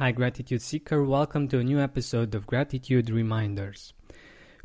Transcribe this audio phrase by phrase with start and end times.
[0.00, 1.04] Hi, Gratitude Seeker.
[1.04, 3.92] Welcome to a new episode of Gratitude Reminders.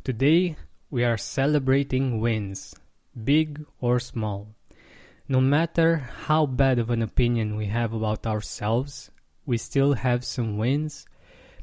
[0.02, 0.56] Today,
[0.88, 2.74] we are celebrating wins,
[3.22, 4.54] big or small.
[5.28, 9.10] No matter how bad of an opinion we have about ourselves,
[9.44, 11.04] we still have some wins,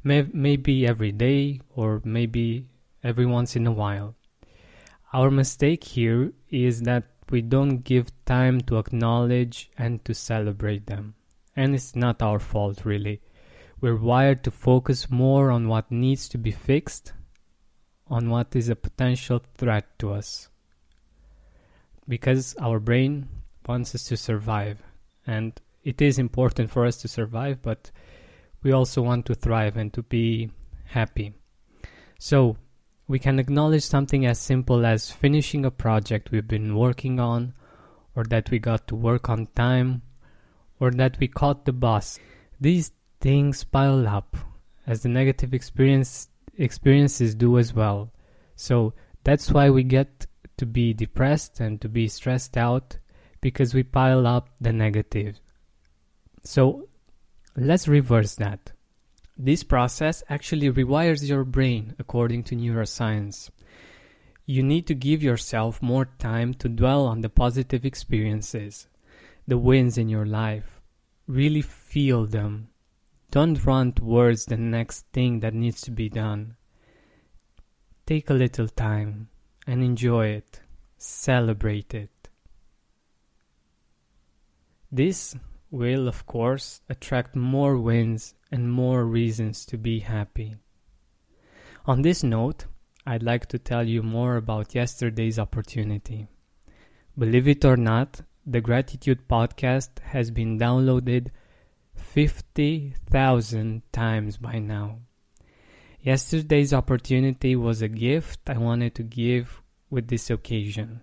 [0.03, 2.67] may- maybe every day or maybe
[3.03, 4.13] every once in a while.
[5.13, 11.15] Our mistake here is that we don't give time to acknowledge and to celebrate them.
[11.55, 13.19] And it's not our fault, really
[13.83, 17.11] we're wired to focus more on what needs to be fixed,
[18.07, 20.47] on what is a potential threat to us.
[22.07, 23.27] Because our brain
[23.67, 24.81] wants us to survive,
[25.27, 27.91] and it is important for us to survive, but
[28.61, 30.49] we also want to thrive and to be
[30.85, 31.33] happy.
[32.17, 32.55] So,
[33.09, 37.53] we can acknowledge something as simple as finishing a project we've been working on,
[38.15, 40.03] or that we got to work on time,
[40.79, 42.17] or that we caught the bus.
[42.61, 44.35] These things pile up
[44.85, 46.27] as the negative experience
[46.57, 48.11] experiences do as well.
[48.57, 52.97] So that's why we get to be depressed and to be stressed out
[53.39, 55.39] because we pile up the negative.
[56.43, 56.89] So
[57.55, 58.73] let's reverse that.
[59.37, 63.49] This process actually rewires your brain according to neuroscience.
[64.45, 68.87] You need to give yourself more time to dwell on the positive experiences,
[69.47, 70.81] the wins in your life.
[71.25, 72.67] Really feel them
[73.33, 76.55] don't run towards the next thing that needs to be done.
[78.05, 79.27] Take a little time
[79.65, 80.61] and enjoy it.
[80.99, 82.29] Celebrate it.
[84.91, 85.35] This
[85.71, 90.57] will, of course, attract more wins and more reasons to be happy.
[91.87, 92.67] On this note,
[93.07, 96.27] I'd like to tell you more about yesterday's opportunity.
[97.17, 101.31] Believe it or not, the Gratitude Podcast has been downloaded
[102.13, 104.99] 50,000 times by now.
[105.99, 111.01] Yesterday's opportunity was a gift I wanted to give with this occasion.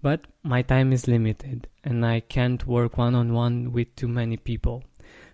[0.00, 4.36] But my time is limited and I can't work one on one with too many
[4.36, 4.84] people.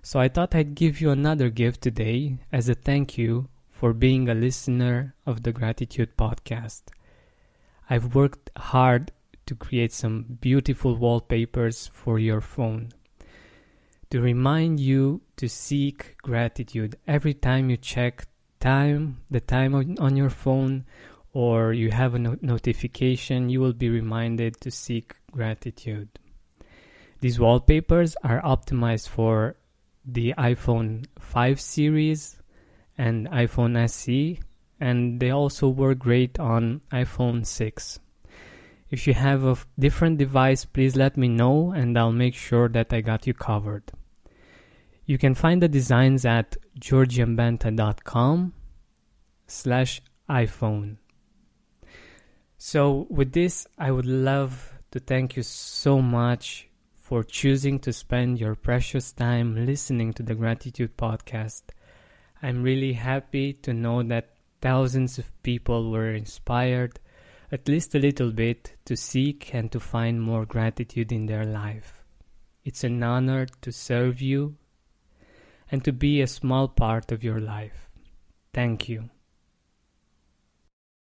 [0.01, 4.27] So I thought I'd give you another gift today as a thank you for being
[4.31, 6.85] a listener of the Gratitude Podcast.
[7.91, 9.13] I've worked hard
[9.45, 12.89] to create some beautiful wallpapers for your phone
[14.11, 18.27] to remind you to seek gratitude every time you check
[18.61, 20.85] time the time on your phone
[21.33, 26.09] or you have a no- notification you will be reminded to seek gratitude.
[27.21, 29.57] These wallpapers are optimized for
[30.05, 32.41] the iphone 5 series
[32.97, 34.41] and iphone se
[34.81, 38.01] and they also work great on iphone 6
[38.91, 42.93] if you have a different device please let me know and i'll make sure that
[42.93, 43.93] i got you covered
[45.09, 48.53] you can find the designs at georgianbenta.com
[49.47, 50.97] slash iPhone.
[52.59, 58.39] So with this, I would love to thank you so much for choosing to spend
[58.39, 61.63] your precious time listening to the Gratitude Podcast.
[62.43, 67.01] I'm really happy to know that thousands of people were inspired,
[67.51, 72.05] at least a little bit, to seek and to find more gratitude in their life.
[72.65, 74.57] It's an honor to serve you
[75.71, 77.89] and to be a small part of your life.
[78.53, 79.11] Thank you.